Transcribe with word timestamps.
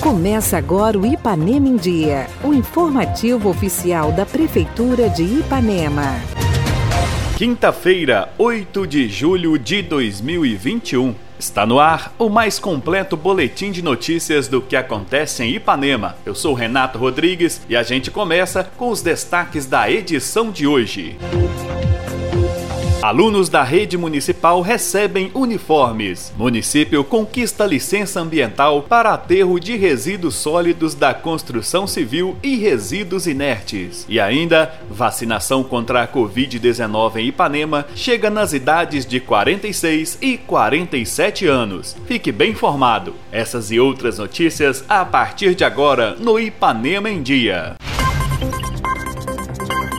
Começa 0.00 0.58
agora 0.58 0.98
o 0.98 1.06
Ipanema 1.06 1.68
em 1.68 1.76
Dia, 1.76 2.26
o 2.42 2.52
informativo 2.52 3.48
oficial 3.48 4.12
da 4.12 4.26
Prefeitura 4.26 5.08
de 5.08 5.22
Ipanema. 5.22 6.20
Quinta-feira, 7.38 8.32
8 8.38 8.86
de 8.86 9.08
julho 9.08 9.58
de 9.58 9.80
2021. 9.82 11.14
Está 11.38 11.66
no 11.66 11.80
ar 11.80 12.14
o 12.18 12.28
mais 12.28 12.58
completo 12.58 13.16
boletim 13.16 13.72
de 13.72 13.82
notícias 13.82 14.46
do 14.46 14.60
que 14.60 14.76
acontece 14.76 15.42
em 15.42 15.54
Ipanema. 15.54 16.16
Eu 16.24 16.34
sou 16.34 16.54
Renato 16.54 16.98
Rodrigues 16.98 17.60
e 17.68 17.74
a 17.74 17.82
gente 17.82 18.10
começa 18.10 18.62
com 18.76 18.90
os 18.90 19.02
destaques 19.02 19.66
da 19.66 19.90
edição 19.90 20.50
de 20.50 20.66
hoje. 20.66 21.16
Alunos 23.02 23.48
da 23.48 23.64
rede 23.64 23.98
municipal 23.98 24.60
recebem 24.60 25.28
uniformes. 25.34 26.32
Município 26.36 27.02
conquista 27.02 27.66
licença 27.66 28.20
ambiental 28.20 28.80
para 28.82 29.12
aterro 29.12 29.58
de 29.58 29.76
resíduos 29.76 30.36
sólidos 30.36 30.94
da 30.94 31.12
construção 31.12 31.84
civil 31.84 32.36
e 32.44 32.54
resíduos 32.54 33.26
inertes. 33.26 34.06
E 34.08 34.20
ainda, 34.20 34.72
vacinação 34.88 35.64
contra 35.64 36.04
a 36.04 36.06
Covid-19 36.06 37.16
em 37.16 37.26
Ipanema 37.26 37.86
chega 37.96 38.30
nas 38.30 38.52
idades 38.52 39.04
de 39.04 39.18
46 39.18 40.18
e 40.22 40.38
47 40.38 41.44
anos. 41.48 41.96
Fique 42.06 42.30
bem 42.30 42.52
informado. 42.52 43.16
Essas 43.32 43.72
e 43.72 43.80
outras 43.80 44.18
notícias 44.18 44.84
a 44.88 45.04
partir 45.04 45.56
de 45.56 45.64
agora 45.64 46.14
no 46.20 46.38
Ipanema 46.38 47.10
em 47.10 47.20
Dia. 47.20 47.74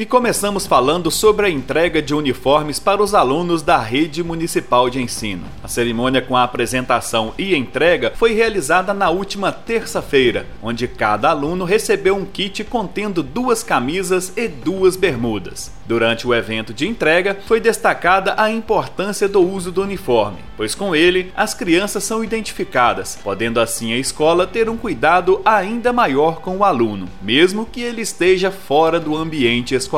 E 0.00 0.06
começamos 0.06 0.66
falando 0.66 1.10
sobre 1.10 1.44
a 1.44 1.50
entrega 1.50 2.00
de 2.00 2.14
uniformes 2.14 2.78
para 2.78 3.02
os 3.02 3.14
alunos 3.14 3.60
da 3.60 3.76
rede 3.76 4.22
municipal 4.22 4.88
de 4.88 4.98
ensino. 4.98 5.44
A 5.62 5.68
cerimônia 5.68 6.22
com 6.22 6.34
a 6.34 6.42
apresentação 6.42 7.34
e 7.36 7.54
entrega 7.54 8.10
foi 8.16 8.32
realizada 8.32 8.94
na 8.94 9.10
última 9.10 9.52
terça-feira, 9.52 10.46
onde 10.62 10.88
cada 10.88 11.28
aluno 11.28 11.66
recebeu 11.66 12.16
um 12.16 12.24
kit 12.24 12.64
contendo 12.64 13.22
duas 13.22 13.62
camisas 13.62 14.32
e 14.38 14.48
duas 14.48 14.96
bermudas. 14.96 15.70
Durante 15.86 16.26
o 16.26 16.32
evento 16.32 16.72
de 16.72 16.88
entrega, 16.88 17.36
foi 17.46 17.60
destacada 17.60 18.34
a 18.38 18.50
importância 18.50 19.28
do 19.28 19.42
uso 19.42 19.70
do 19.70 19.82
uniforme, 19.82 20.38
pois 20.56 20.74
com 20.74 20.96
ele 20.96 21.30
as 21.36 21.52
crianças 21.52 22.04
são 22.04 22.24
identificadas, 22.24 23.18
podendo 23.22 23.60
assim 23.60 23.92
a 23.92 23.98
escola 23.98 24.46
ter 24.46 24.70
um 24.70 24.78
cuidado 24.78 25.42
ainda 25.44 25.92
maior 25.92 26.40
com 26.40 26.56
o 26.56 26.64
aluno, 26.64 27.06
mesmo 27.20 27.66
que 27.66 27.82
ele 27.82 28.00
esteja 28.00 28.50
fora 28.50 28.98
do 28.98 29.14
ambiente 29.14 29.74
escolar. 29.74 29.89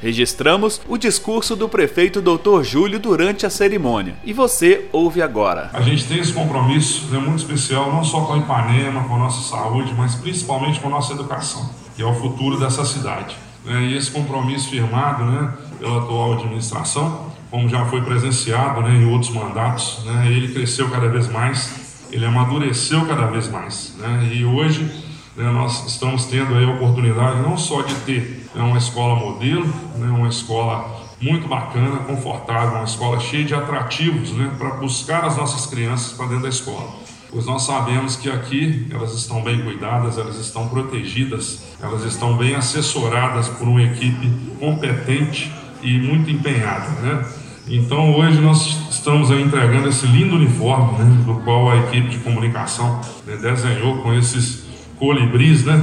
Registramos 0.00 0.80
o 0.86 0.96
discurso 0.96 1.56
do 1.56 1.68
prefeito 1.68 2.20
Dr. 2.20 2.62
Júlio 2.62 2.98
durante 2.98 3.46
a 3.46 3.50
cerimônia 3.50 4.14
e 4.24 4.32
você 4.32 4.86
ouve 4.92 5.22
agora. 5.22 5.70
A 5.72 5.80
gente 5.80 6.06
tem 6.06 6.18
esse 6.18 6.32
compromisso 6.32 7.06
né, 7.06 7.18
muito 7.18 7.38
especial, 7.38 7.92
não 7.92 8.04
só 8.04 8.20
com 8.20 8.34
a 8.34 8.38
Ipanema, 8.38 9.04
com 9.04 9.14
a 9.14 9.18
nossa 9.18 9.48
saúde, 9.48 9.92
mas 9.96 10.14
principalmente 10.14 10.80
com 10.80 10.88
a 10.88 10.90
nossa 10.90 11.12
educação, 11.12 11.68
que 11.96 12.02
é 12.02 12.06
o 12.06 12.14
futuro 12.14 12.60
dessa 12.60 12.84
cidade 12.84 13.36
né, 13.64 13.82
e 13.82 13.96
esse 13.96 14.10
compromisso 14.10 14.70
firmado 14.70 15.24
né, 15.24 15.52
pela 15.78 15.98
atual 15.98 16.34
administração, 16.34 17.28
como 17.50 17.68
já 17.68 17.84
foi 17.86 18.02
presenciado 18.02 18.80
né, 18.82 18.94
em 18.96 19.10
outros 19.10 19.32
mandatos, 19.32 20.04
né, 20.04 20.26
ele 20.30 20.52
cresceu 20.52 20.88
cada 20.90 21.08
vez 21.08 21.28
mais, 21.28 22.06
ele 22.10 22.24
amadureceu 22.24 23.06
cada 23.06 23.26
vez 23.26 23.48
mais. 23.50 23.94
Né, 23.98 24.30
e 24.32 24.44
hoje 24.44 25.07
né, 25.38 25.50
nós 25.50 25.86
estamos 25.86 26.26
tendo 26.26 26.54
aí 26.54 26.64
a 26.64 26.70
oportunidade 26.70 27.40
não 27.40 27.56
só 27.56 27.82
de 27.82 27.94
ter 28.00 28.50
né, 28.54 28.62
uma 28.62 28.76
escola 28.76 29.14
modelo, 29.14 29.66
né, 29.96 30.08
uma 30.08 30.28
escola 30.28 30.98
muito 31.20 31.48
bacana, 31.48 31.98
confortável, 31.98 32.74
uma 32.74 32.84
escola 32.84 33.18
cheia 33.20 33.44
de 33.44 33.54
atrativos 33.54 34.32
né, 34.32 34.52
para 34.58 34.70
buscar 34.70 35.24
as 35.24 35.36
nossas 35.36 35.66
crianças 35.66 36.12
para 36.12 36.26
dentro 36.26 36.42
da 36.42 36.48
escola 36.48 37.08
pois 37.30 37.44
nós 37.46 37.62
sabemos 37.62 38.16
que 38.16 38.30
aqui 38.30 38.86
elas 38.90 39.12
estão 39.12 39.42
bem 39.42 39.62
cuidadas, 39.62 40.18
elas 40.18 40.36
estão 40.36 40.68
protegidas, 40.68 41.62
elas 41.80 42.04
estão 42.04 42.36
bem 42.36 42.54
assessoradas 42.54 43.48
por 43.48 43.68
uma 43.68 43.82
equipe 43.82 44.30
competente 44.58 45.52
e 45.82 45.98
muito 45.98 46.30
empenhada, 46.30 46.88
né? 47.02 47.26
Então 47.68 48.14
hoje 48.14 48.40
nós 48.40 48.90
estamos 48.90 49.30
entregando 49.30 49.88
esse 49.88 50.06
lindo 50.06 50.36
uniforme, 50.36 51.04
né, 51.04 51.22
do 51.26 51.34
qual 51.40 51.70
a 51.70 51.76
equipe 51.76 52.08
de 52.08 52.18
comunicação 52.18 52.98
né, 53.26 53.36
desenhou 53.36 53.98
com 53.98 54.14
esses 54.14 54.67
colibris, 54.98 55.64
né? 55.64 55.80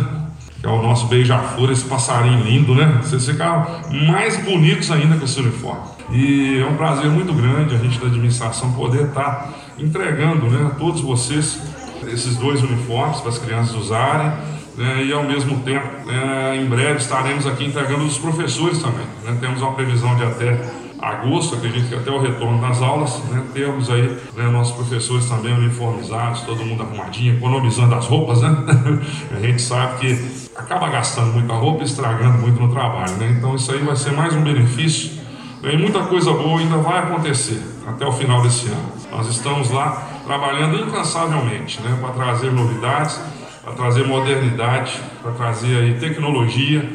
Que 0.59 0.65
é 0.65 0.69
o 0.69 0.81
nosso 0.81 1.07
beija-flor, 1.07 1.71
esse 1.71 1.85
passarinho 1.85 2.43
lindo, 2.43 2.73
né? 2.73 2.99
Vocês 3.01 3.25
ficaram 3.25 3.67
mais 4.07 4.37
bonitos 4.43 4.91
ainda 4.91 5.15
com 5.17 5.25
esse 5.25 5.39
uniforme. 5.39 5.95
E 6.11 6.59
é 6.59 6.65
um 6.65 6.75
prazer 6.75 7.09
muito 7.09 7.33
grande 7.33 7.73
a 7.73 7.77
gente 7.77 7.99
da 7.99 8.07
administração 8.07 8.71
poder 8.73 9.07
estar 9.07 9.53
entregando 9.77 10.47
né, 10.47 10.67
a 10.67 10.75
todos 10.75 11.01
vocês 11.01 11.59
esses 12.07 12.35
dois 12.37 12.61
uniformes 12.61 13.19
para 13.19 13.29
as 13.29 13.39
crianças 13.39 13.75
usarem. 13.75 14.31
Né, 14.77 15.05
e 15.05 15.13
ao 15.13 15.23
mesmo 15.23 15.61
tempo, 15.61 15.87
né, 16.05 16.57
em 16.57 16.65
breve 16.65 16.97
estaremos 16.97 17.47
aqui 17.47 17.65
entregando 17.65 18.03
os 18.03 18.17
professores 18.17 18.79
também. 18.79 19.05
Né, 19.23 19.37
temos 19.39 19.61
uma 19.61 19.73
previsão 19.73 20.15
de 20.15 20.23
até 20.23 20.59
agosto, 20.99 21.55
acredito 21.55 21.89
que 21.89 21.95
até 21.95 22.09
o 22.09 22.19
retorno 22.19 22.59
das 22.61 22.81
aulas, 22.81 23.19
né, 23.25 23.43
temos 23.53 23.89
aí 23.89 24.17
né, 24.35 24.43
nossos 24.49 24.75
professores 24.75 25.25
também 25.27 25.53
uniformizados, 25.53 26.41
todo 26.41 26.63
mundo 26.65 26.83
arrumadinho, 26.83 27.35
economizando 27.35 27.93
as 27.95 28.05
roupas, 28.05 28.41
né? 28.41 28.55
a 29.35 29.39
gente 29.39 29.61
sabe 29.61 29.99
que 29.99 30.47
acaba 30.55 30.89
gastando 30.89 31.33
muita 31.33 31.53
roupa 31.53 31.83
e 31.83 31.85
estragando 31.85 32.37
muito 32.37 32.59
no 32.61 32.71
trabalho, 32.71 33.13
né? 33.17 33.35
Então 33.37 33.55
isso 33.55 33.71
aí 33.71 33.79
vai 33.79 33.95
ser 33.95 34.11
mais 34.11 34.33
um 34.33 34.41
benefício 34.41 35.21
né, 35.61 35.73
e 35.73 35.77
muita 35.77 36.03
coisa 36.03 36.31
boa 36.31 36.59
ainda 36.59 36.77
vai 36.77 36.99
acontecer 36.99 37.61
até 37.87 38.05
o 38.05 38.11
final 38.11 38.41
desse 38.41 38.67
ano. 38.67 38.91
Nós 39.11 39.27
estamos 39.27 39.71
lá 39.71 40.07
trabalhando 40.25 40.77
incansavelmente 40.77 41.81
né, 41.81 41.97
para 42.01 42.11
trazer 42.11 42.51
novidades, 42.51 43.19
para 43.63 43.73
trazer 43.73 44.05
modernidade, 44.05 44.99
para 45.21 45.31
trazer 45.31 45.77
aí 45.77 45.99
tecnologia, 45.99 46.89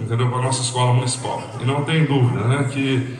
entendeu, 0.00 0.28
para 0.28 0.38
a 0.38 0.42
nossa 0.42 0.62
escola 0.62 0.92
municipal. 0.92 1.42
E 1.60 1.64
não 1.64 1.84
tem 1.84 2.04
dúvida 2.04 2.44
né, 2.46 2.68
que 2.72 3.16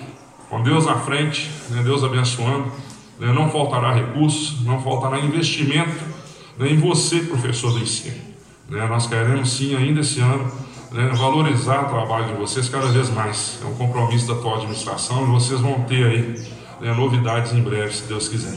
com 0.55 0.63
Deus 0.63 0.87
na 0.87 0.95
frente, 0.95 1.51
né, 1.69 1.83
Deus 1.83 2.05
abençoando, 2.05 2.71
né, 3.19 3.33
não 3.33 3.51
faltará 3.51 3.93
recursos, 3.93 4.65
não 4.65 4.81
faltará 4.81 5.19
investimento 5.19 6.05
né, 6.57 6.69
em 6.71 6.79
você, 6.79 7.19
professor 7.19 7.73
do 7.73 7.81
ensino. 7.81 8.15
Né, 8.69 8.87
nós 8.87 9.09
queremos 9.09 9.53
sim, 9.53 9.75
ainda 9.75 10.03
esse 10.03 10.21
ano, 10.21 10.49
né, 10.93 11.11
valorizar 11.17 11.87
o 11.87 11.89
trabalho 11.89 12.27
de 12.27 12.35
vocês 12.35 12.69
cada 12.69 12.87
vez 12.87 13.11
mais. 13.11 13.59
É 13.65 13.67
um 13.67 13.75
compromisso 13.75 14.29
da 14.29 14.35
atual 14.35 14.59
administração 14.59 15.25
e 15.25 15.27
vocês 15.33 15.61
vão 15.61 15.81
ter 15.89 16.07
aí 16.07 16.47
né, 16.81 16.95
novidades 16.95 17.53
em 17.53 17.61
breve, 17.61 17.93
se 17.93 18.05
Deus 18.05 18.29
quiser. 18.29 18.57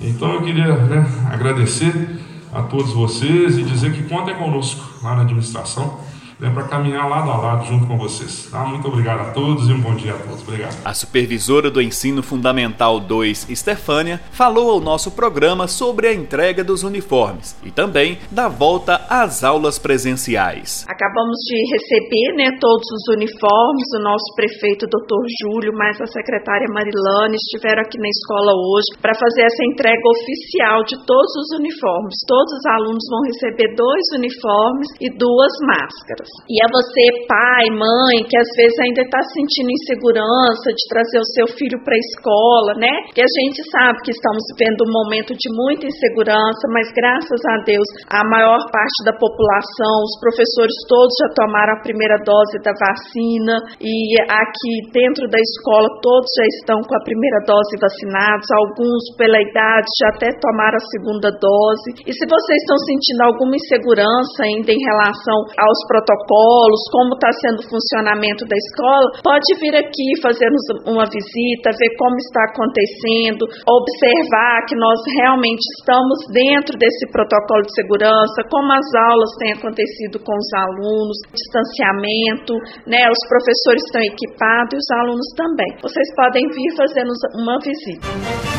Então 0.00 0.34
eu 0.34 0.42
queria 0.42 0.76
né, 0.76 1.04
agradecer 1.28 2.20
a 2.52 2.62
todos 2.62 2.92
vocês 2.92 3.58
e 3.58 3.64
dizer 3.64 3.92
que 3.92 4.04
contem 4.04 4.36
conosco 4.36 4.80
lá 5.02 5.16
na 5.16 5.22
administração 5.22 5.98
né, 6.42 6.50
para 6.50 6.66
caminhar 6.66 7.08
lado 7.08 7.30
a 7.30 7.36
lado 7.36 7.64
junto 7.66 7.86
com 7.86 7.96
vocês. 7.96 8.50
Tá? 8.50 8.66
Muito 8.66 8.88
obrigado 8.88 9.20
a 9.20 9.30
todos 9.30 9.68
e 9.70 9.72
um 9.72 9.80
bom 9.80 9.94
dia 9.94 10.12
a 10.12 10.18
todos. 10.18 10.42
Obrigado. 10.42 10.74
A 10.84 10.92
supervisora 10.92 11.70
do 11.70 11.80
Ensino 11.80 12.20
Fundamental 12.20 12.98
2, 12.98 13.46
Stefânia, 13.54 14.20
falou 14.32 14.72
ao 14.72 14.80
nosso 14.80 15.12
programa 15.12 15.68
sobre 15.68 16.08
a 16.08 16.12
entrega 16.12 16.64
dos 16.64 16.82
uniformes 16.82 17.54
e 17.62 17.70
também 17.70 18.18
da 18.28 18.48
volta 18.48 19.06
às 19.08 19.44
aulas 19.44 19.78
presenciais. 19.78 20.84
Acabamos 20.90 21.38
de 21.46 21.56
receber 21.70 22.34
né, 22.34 22.58
todos 22.58 22.90
os 22.90 23.14
uniformes, 23.14 23.86
o 23.94 24.02
nosso 24.02 24.26
prefeito, 24.34 24.90
doutor 24.90 25.22
Júlio, 25.38 25.70
mais 25.78 25.94
a 26.00 26.06
secretária 26.06 26.66
Marilane, 26.74 27.38
estiveram 27.38 27.86
aqui 27.86 27.98
na 28.02 28.10
escola 28.10 28.50
hoje 28.50 28.98
para 29.00 29.14
fazer 29.14 29.46
essa 29.46 29.62
entrega 29.70 30.02
oficial 30.10 30.82
de 30.82 30.98
todos 31.06 31.30
os 31.38 31.48
uniformes. 31.62 32.18
Todos 32.26 32.50
os 32.50 32.66
alunos 32.66 33.04
vão 33.06 33.22
receber 33.30 33.76
dois 33.78 34.02
uniformes 34.18 34.88
e 34.98 35.06
duas 35.14 35.52
máscaras. 35.62 36.31
E 36.48 36.56
a 36.58 36.68
você, 36.72 37.04
pai, 37.28 37.64
mãe, 37.76 38.24
que 38.24 38.36
às 38.36 38.50
vezes 38.56 38.76
ainda 38.80 39.02
está 39.04 39.20
sentindo 39.20 39.68
insegurança 39.68 40.72
de 40.72 40.84
trazer 40.88 41.20
o 41.20 41.32
seu 41.36 41.46
filho 41.54 41.78
para 41.84 41.94
a 41.94 42.04
escola, 42.10 42.72
né? 42.80 42.92
Que 43.12 43.20
a 43.20 43.30
gente 43.40 43.60
sabe 43.68 44.00
que 44.02 44.10
estamos 44.10 44.42
vivendo 44.56 44.82
um 44.88 44.92
momento 44.92 45.36
de 45.36 45.48
muita 45.52 45.86
insegurança, 45.86 46.64
mas 46.72 46.88
graças 46.96 47.40
a 47.44 47.56
Deus, 47.68 47.88
a 48.08 48.24
maior 48.24 48.58
parte 48.72 48.98
da 49.04 49.12
população, 49.12 49.94
os 50.08 50.16
professores 50.18 50.76
todos 50.88 51.12
já 51.20 51.28
tomaram 51.36 51.76
a 51.76 51.84
primeira 51.84 52.16
dose 52.24 52.56
da 52.64 52.72
vacina 52.74 53.54
e 53.78 53.92
aqui 54.26 54.74
dentro 54.90 55.28
da 55.28 55.38
escola 55.38 55.88
todos 56.00 56.28
já 56.32 56.46
estão 56.58 56.78
com 56.80 56.94
a 56.96 57.04
primeira 57.04 57.44
dose 57.44 57.76
vacinados, 57.76 58.48
alguns 58.56 59.02
pela 59.20 59.36
idade 59.36 59.88
já 60.00 60.08
até 60.16 60.28
tomaram 60.40 60.80
a 60.80 60.88
segunda 60.96 61.28
dose. 61.28 61.88
E 62.08 62.12
se 62.12 62.24
vocês 62.24 62.58
estão 62.64 62.78
sentindo 62.88 63.20
alguma 63.28 63.54
insegurança 63.56 64.48
ainda 64.48 64.72
em 64.72 64.80
relação 64.80 65.38
aos 65.60 65.80
protocolos 65.86 66.21
protocolos, 66.22 66.82
como 66.90 67.14
está 67.14 67.30
sendo 67.42 67.58
o 67.60 67.68
funcionamento 67.68 68.46
da 68.46 68.56
escola, 68.56 69.06
pode 69.22 69.48
vir 69.60 69.74
aqui 69.74 70.08
fazer-nos 70.22 70.62
uma 70.86 71.04
visita, 71.06 71.74
ver 71.74 71.92
como 71.98 72.16
está 72.16 72.42
acontecendo, 72.50 73.42
observar 73.66 74.56
que 74.68 74.76
nós 74.76 74.98
realmente 75.18 75.62
estamos 75.78 76.18
dentro 76.32 76.78
desse 76.78 77.06
protocolo 77.10 77.62
de 77.62 77.74
segurança, 77.74 78.38
como 78.50 78.72
as 78.72 78.88
aulas 79.10 79.30
têm 79.38 79.52
acontecido 79.52 80.18
com 80.22 80.34
os 80.34 80.50
alunos, 80.54 81.16
distanciamento, 81.32 82.54
né? 82.86 83.02
Os 83.10 83.22
professores 83.28 83.82
estão 83.86 84.02
equipados 84.02 84.74
e 84.74 84.78
os 84.78 84.88
alunos 85.02 85.28
também. 85.36 85.70
Vocês 85.82 86.08
podem 86.14 86.44
vir 86.48 86.70
fazer-nos 86.76 87.18
uma 87.36 87.58
visita. 87.58 88.51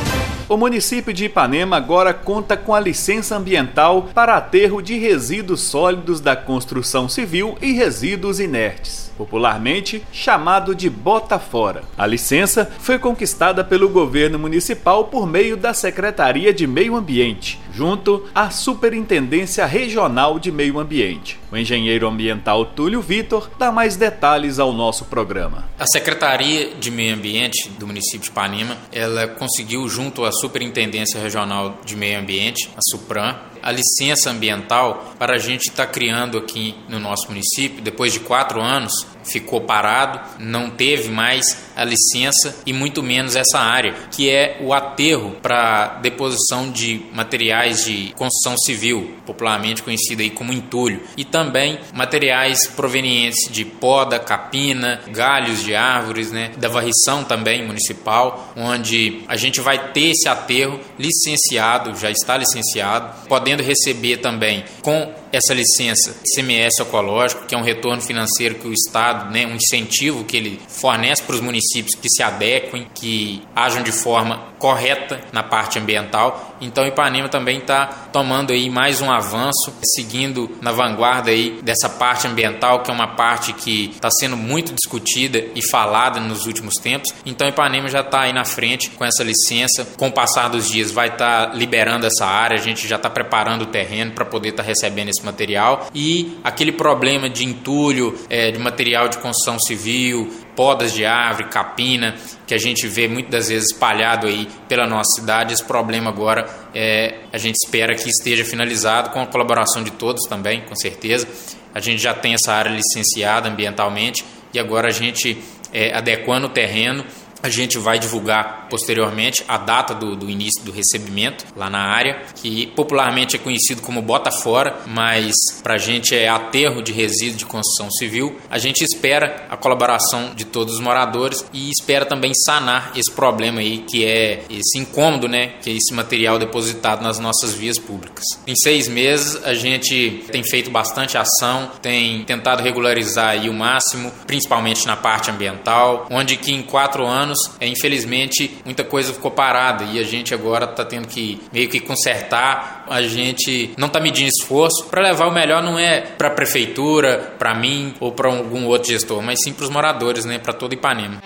O 0.53 0.57
município 0.57 1.11
de 1.11 1.25
Ipanema 1.25 1.77
agora 1.77 2.13
conta 2.13 2.55
com 2.55 2.75
a 2.75 2.79
licença 2.79 3.35
ambiental 3.35 4.09
para 4.13 4.37
aterro 4.37 4.83
de 4.83 4.99
resíduos 4.99 5.61
sólidos 5.61 6.21
da 6.21 6.35
construção 6.35 7.09
civil 7.09 7.57
e 7.59 7.71
resíduos 7.71 8.39
inertes, 8.39 9.02
popularmente 9.17 10.03
chamado 10.11 10.75
de 10.75 10.89
Bota 10.89 11.39
Fora. 11.39 11.83
A 11.97 12.05
licença 12.05 12.71
foi 12.79 12.99
conquistada 12.99 13.63
pelo 13.63 13.89
governo 13.89 14.37
municipal 14.37 15.05
por 15.05 15.27
meio 15.27 15.55
da 15.55 15.73
Secretaria 15.73 16.53
de 16.53 16.67
Meio 16.67 16.95
Ambiente, 16.95 17.59
junto 17.73 18.25
à 18.33 18.49
Superintendência 18.49 19.65
Regional 19.65 20.39
de 20.39 20.51
Meio 20.51 20.79
Ambiente. 20.79 21.39
O 21.51 21.57
engenheiro 21.57 22.07
ambiental 22.07 22.65
Túlio 22.65 23.01
Vitor 23.01 23.49
dá 23.57 23.71
mais 23.71 23.95
detalhes 23.95 24.59
ao 24.59 24.73
nosso 24.73 25.05
programa. 25.05 25.65
A 25.77 25.85
Secretaria 25.85 26.73
de 26.75 26.89
Meio 26.89 27.15
Ambiente 27.15 27.69
do 27.77 27.87
município 27.87 28.21
de 28.21 28.29
Ipanema, 28.29 28.77
ela 28.91 29.27
conseguiu 29.27 29.87
junto 29.87 30.25
à 30.25 30.31
Superintendência 30.31 31.21
Regional 31.21 31.79
de 31.85 31.95
Meio 31.95 32.19
Ambiente, 32.19 32.69
a 32.75 32.79
SUPRAM, 32.89 33.52
a 33.63 33.71
licença 33.71 34.29
ambiental 34.29 35.15
para 35.17 35.35
a 35.35 35.39
gente 35.39 35.69
estar 35.69 35.85
tá 35.85 35.91
criando 35.91 36.37
aqui 36.37 36.75
no 36.89 36.99
nosso 36.99 37.29
município, 37.29 37.81
depois 37.81 38.11
de 38.11 38.19
quatro 38.19 38.61
anos, 38.61 39.07
ficou 39.23 39.61
parado, 39.61 40.19
não 40.39 40.69
teve 40.69 41.09
mais 41.09 41.71
a 41.75 41.83
licença 41.83 42.55
e 42.65 42.73
muito 42.73 43.01
menos 43.01 43.35
essa 43.35 43.59
área, 43.59 43.93
que 44.11 44.29
é 44.29 44.57
o 44.61 44.73
aterro 44.73 45.35
para 45.41 45.99
deposição 46.01 46.71
de 46.71 47.01
materiais 47.13 47.85
de 47.85 48.13
construção 48.15 48.57
civil, 48.57 49.15
popularmente 49.25 49.81
conhecido 49.81 50.21
aí 50.21 50.29
como 50.29 50.53
entulho, 50.53 51.01
e 51.17 51.25
também 51.25 51.79
materiais 51.93 52.67
provenientes 52.67 53.51
de 53.51 53.65
poda, 53.65 54.19
capina, 54.19 55.01
galhos 55.07 55.63
de 55.63 55.75
árvores, 55.75 56.31
né, 56.31 56.51
da 56.57 56.69
varrição 56.69 57.23
também 57.23 57.65
municipal, 57.65 58.53
onde 58.55 59.23
a 59.27 59.35
gente 59.35 59.59
vai 59.61 59.91
ter 59.91 60.11
esse 60.11 60.27
aterro 60.27 60.79
licenciado, 60.97 61.95
já 61.95 62.11
está 62.11 62.37
licenciado, 62.37 63.27
podendo 63.27 63.63
receber 63.63 64.17
também 64.17 64.63
com 64.81 65.22
essa 65.33 65.51
licença 65.51 66.15
CMS 66.35 66.79
ecológico, 66.79 67.47
que 67.47 67.55
é 67.55 67.57
um 67.57 67.63
retorno 67.63 68.03
financeiro 68.03 68.53
que 68.53 68.67
o 68.67 68.71
Estado, 68.71 69.31
né, 69.31 69.47
um 69.47 69.55
incentivo 69.55 70.23
que 70.23 70.37
ele 70.37 70.61
fornece 70.67 71.23
para 71.23 71.33
os 71.33 71.41
municípios 71.41 71.95
que 71.95 72.07
se 72.07 72.21
adequem, 72.21 72.87
que 72.93 73.41
ajam 73.55 73.81
de 73.81 73.91
forma 73.91 74.52
correta 74.63 75.19
na 75.33 75.43
parte 75.43 75.77
ambiental. 75.77 76.55
Então 76.61 76.87
Ipanema 76.87 77.27
também 77.27 77.57
está 77.57 77.85
tomando 78.13 78.53
aí 78.53 78.69
mais 78.69 79.01
um 79.01 79.11
avanço, 79.11 79.73
seguindo 79.93 80.49
na 80.61 80.71
vanguarda 80.71 81.31
aí 81.31 81.59
dessa 81.61 81.89
parte 81.89 82.27
ambiental, 82.27 82.79
que 82.79 82.89
é 82.89 82.93
uma 82.93 83.09
parte 83.09 83.51
que 83.51 83.89
está 83.93 84.09
sendo 84.09 84.37
muito 84.37 84.73
discutida 84.73 85.43
e 85.53 85.61
falada 85.61 86.21
nos 86.21 86.45
últimos 86.45 86.75
tempos. 86.75 87.13
Então 87.25 87.45
Ipanema 87.45 87.89
já 87.89 87.99
está 87.99 88.21
aí 88.21 88.31
na 88.31 88.45
frente 88.45 88.89
com 88.91 89.03
essa 89.03 89.21
licença. 89.21 89.85
Com 89.97 90.07
o 90.07 90.11
passar 90.13 90.47
dos 90.47 90.69
dias 90.69 90.91
vai 90.91 91.09
estar 91.09 91.47
tá 91.47 91.53
liberando 91.53 92.05
essa 92.05 92.25
área, 92.25 92.57
a 92.57 92.61
gente 92.61 92.87
já 92.87 92.95
está 92.95 93.09
preparando 93.09 93.63
o 93.63 93.65
terreno 93.65 94.13
para 94.13 94.23
poder 94.23 94.51
estar 94.51 94.63
tá 94.63 94.69
recebendo 94.69 95.09
esse 95.09 95.25
material 95.25 95.89
e 95.93 96.39
aquele 96.41 96.71
problema 96.71 97.29
de 97.29 97.43
entulho, 97.43 98.17
é, 98.29 98.49
de 98.49 98.59
material 98.59 99.09
de 99.09 99.17
construção 99.17 99.59
civil, 99.59 100.31
podas 100.55 100.93
de 100.93 101.05
árvore, 101.05 101.49
capina, 101.49 102.15
que 102.45 102.53
a 102.53 102.57
gente 102.57 102.87
vê 102.87 103.07
muitas 103.07 103.49
vezes 103.49 103.71
espalhado 103.71 104.27
aí 104.27 104.47
pela 104.67 104.87
nossa 104.87 105.19
cidade. 105.19 105.53
Esse 105.53 105.63
problema 105.63 106.09
agora 106.09 106.47
é, 106.73 107.21
a 107.31 107.37
gente 107.37 107.55
espera 107.55 107.95
que 107.95 108.09
esteja 108.09 108.45
finalizado 108.45 109.09
com 109.09 109.21
a 109.21 109.25
colaboração 109.25 109.83
de 109.83 109.91
todos 109.91 110.27
também, 110.27 110.61
com 110.61 110.75
certeza. 110.75 111.27
A 111.73 111.79
gente 111.79 112.01
já 112.01 112.13
tem 112.13 112.33
essa 112.33 112.53
área 112.53 112.69
licenciada 112.69 113.49
ambientalmente 113.49 114.23
e 114.53 114.59
agora 114.59 114.89
a 114.89 114.91
gente 114.91 115.37
é, 115.73 115.95
adequando 115.95 116.47
o 116.47 116.49
terreno 116.49 117.03
a 117.43 117.49
gente 117.49 117.77
vai 117.77 117.99
divulgar 117.99 118.67
posteriormente 118.69 119.43
a 119.49 119.57
data 119.57 119.93
do, 119.93 120.15
do, 120.15 120.29
início 120.29 120.63
do 120.63 120.71
recebimento 120.71 121.45
lá 121.57 121.69
na 121.69 121.79
área, 121.79 122.23
que 122.35 122.67
popularmente 122.67 123.35
é 123.35 123.39
conhecido 123.39 123.81
como 123.81 124.01
bota 124.01 124.31
fora, 124.31 124.79
mas 124.87 125.35
para 125.61 125.73
a 125.73 125.77
gente 125.77 126.15
é 126.15 126.29
aterro 126.29 126.81
de 126.81 126.93
resíduo 126.93 127.37
de 127.37 127.45
construção 127.45 127.91
civil. 127.91 128.37
A 128.49 128.57
gente 128.57 128.81
espera 128.81 129.45
a 129.49 129.57
colaboração 129.57 130.33
de 130.33 130.45
todos 130.45 130.75
os 130.75 130.79
moradores 130.79 131.45
e 131.51 131.69
espera 131.69 132.05
também 132.05 132.31
sanar 132.33 132.93
esse 132.95 133.11
problema 133.11 133.59
aí, 133.59 133.79
que 133.79 134.05
é 134.05 134.45
esse 134.49 134.79
incômodo, 134.79 135.27
né, 135.27 135.55
que 135.61 135.69
é 135.69 135.73
esse 135.73 135.93
material 135.93 136.39
depositado 136.39 137.03
nas 137.03 137.19
nossas 137.19 137.53
vias 137.53 137.77
públicas. 137.77 138.23
Em 138.47 138.55
seis 138.55 138.87
meses 138.87 139.43
a 139.43 139.53
gente 139.53 140.23
tem 140.31 140.43
feito 140.43 140.71
bastante 140.71 141.17
ação, 141.17 141.69
tem 141.81 142.23
tentado 142.23 142.63
regularizar 142.63 143.31
aí 143.31 143.49
o 143.49 143.53
máximo, 143.53 144.11
principalmente 144.25 144.87
na 144.87 144.95
parte 144.95 145.29
ambiental, 145.29 146.07
onde 146.09 146.37
que 146.37 146.53
em 146.53 146.63
quatro 146.63 147.05
anos 147.05 147.32
anos, 147.33 147.51
é, 147.59 147.67
infelizmente, 147.67 148.59
muita 148.63 148.83
coisa 148.83 149.11
ficou 149.11 149.31
parada 149.31 149.83
e 149.85 149.99
a 149.99 150.03
gente 150.03 150.33
agora 150.33 150.65
está 150.65 150.85
tendo 150.85 151.07
que 151.07 151.41
meio 151.51 151.67
que 151.67 151.79
consertar. 151.79 152.85
A 152.89 153.01
gente 153.01 153.71
não 153.77 153.87
está 153.87 153.99
medindo 153.99 154.29
esforço 154.29 154.85
para 154.85 155.01
levar 155.01 155.27
o 155.27 155.33
melhor, 155.33 155.61
não 155.61 155.77
é 155.77 156.01
para 156.01 156.29
a 156.29 156.31
prefeitura, 156.31 157.33
para 157.37 157.53
mim 157.55 157.93
ou 157.99 158.11
para 158.11 158.29
algum 158.29 158.65
outro 158.65 158.89
gestor, 158.89 159.21
mas 159.21 159.41
sim 159.43 159.51
para 159.51 159.63
os 159.63 159.69
moradores, 159.69 160.25
né, 160.25 160.37
para 160.37 160.53
todo 160.53 160.73
Ipanema. 160.73 161.21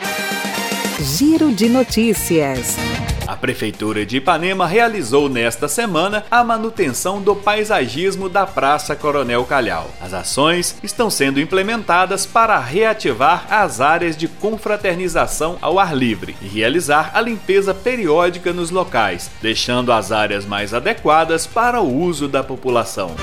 Giro 0.99 1.51
de 1.51 1.69
notícias. 1.69 2.75
A 3.37 3.39
Prefeitura 3.39 4.03
de 4.03 4.17
Ipanema 4.17 4.65
realizou 4.65 5.29
nesta 5.29 5.67
semana 5.67 6.25
a 6.31 6.43
manutenção 6.43 7.21
do 7.21 7.35
paisagismo 7.35 8.27
da 8.27 8.47
Praça 8.47 8.95
Coronel 8.95 9.45
Calhau. 9.45 9.91
As 10.01 10.11
ações 10.11 10.75
estão 10.81 11.07
sendo 11.07 11.39
implementadas 11.39 12.25
para 12.25 12.57
reativar 12.57 13.45
as 13.47 13.79
áreas 13.79 14.17
de 14.17 14.27
confraternização 14.27 15.55
ao 15.61 15.77
ar 15.77 15.95
livre 15.95 16.35
e 16.41 16.47
realizar 16.47 17.11
a 17.13 17.21
limpeza 17.21 17.75
periódica 17.75 18.51
nos 18.51 18.71
locais, 18.71 19.29
deixando 19.39 19.91
as 19.91 20.11
áreas 20.11 20.43
mais 20.43 20.73
adequadas 20.73 21.45
para 21.45 21.79
o 21.79 21.95
uso 21.95 22.27
da 22.27 22.43
população. 22.43 23.15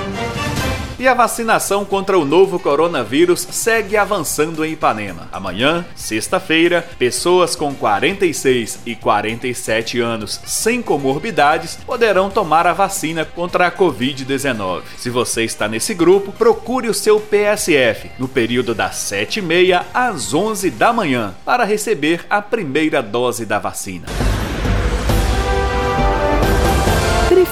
E 1.05 1.07
a 1.07 1.13
vacinação 1.13 1.85
contra 1.85 2.19
o 2.19 2.25
novo 2.25 2.59
coronavírus 2.59 3.47
segue 3.51 3.95
avançando 3.95 4.65
em 4.65 4.73
Ipanema. 4.73 5.29
Amanhã, 5.31 5.85
sexta-feira, 5.95 6.81
pessoas 6.99 7.55
com 7.55 7.75
46 7.75 8.79
e 8.87 8.97
47 8.97 10.01
anos 10.01 10.41
sem 10.47 10.81
comorbidades 10.81 11.77
poderão 11.85 12.31
tomar 12.31 12.67
a 12.67 12.73
vacina 12.73 13.23
contra 13.23 13.67
a 13.67 13.71
Covid-19. 13.71 14.81
Se 14.97 15.11
você 15.11 15.45
está 15.45 15.69
nesse 15.69 15.93
grupo, 15.93 16.33
procure 16.33 16.89
o 16.89 16.95
seu 16.95 17.21
PSF 17.21 18.11
no 18.19 18.27
período 18.27 18.75
das 18.75 18.95
7h30 18.95 19.85
às 19.93 20.33
11 20.33 20.71
da 20.71 20.91
manhã 20.91 21.35
para 21.45 21.65
receber 21.65 22.25
a 22.31 22.41
primeira 22.41 23.03
dose 23.03 23.45
da 23.45 23.59
vacina. 23.59 24.07